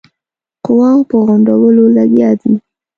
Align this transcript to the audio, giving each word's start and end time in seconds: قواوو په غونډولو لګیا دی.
قواوو 0.65 1.07
په 1.09 1.15
غونډولو 1.23 1.83
لګیا 1.97 2.29
دی. 2.41 2.53